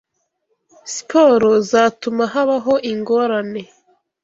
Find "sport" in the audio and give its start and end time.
0.93-1.43